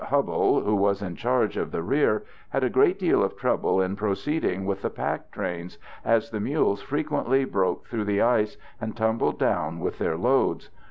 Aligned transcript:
Hubbell, 0.03 0.61
who 0.63 0.75
was 0.75 1.03
in 1.03 1.15
charge 1.15 1.57
of 1.57 1.69
the 1.69 1.83
rear, 1.83 2.23
had 2.49 2.63
a 2.63 2.71
great 2.71 2.97
deal 2.97 3.21
of 3.23 3.37
trouble 3.37 3.79
in 3.79 3.95
proceeding 3.95 4.65
with 4.65 4.81
the 4.81 4.89
pack 4.89 5.29
trains, 5.29 5.77
as 6.03 6.31
the 6.31 6.39
mules 6.39 6.81
frequently 6.81 7.45
broke 7.45 7.85
through 7.85 8.05
the 8.05 8.19
ice 8.23 8.57
and 8.81 8.97
tumbled 8.97 9.37
down 9.37 9.79
with 9.79 9.99
their 9.99 10.17
loads. 10.17 10.71